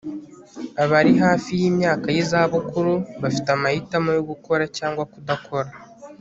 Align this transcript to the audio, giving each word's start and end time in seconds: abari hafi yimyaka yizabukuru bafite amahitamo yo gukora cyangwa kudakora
abari 0.83 1.11
hafi 1.23 1.49
yimyaka 1.61 2.07
yizabukuru 2.15 2.93
bafite 3.21 3.47
amahitamo 3.57 4.09
yo 4.17 4.23
gukora 4.29 4.63
cyangwa 4.77 5.03
kudakora 5.13 5.69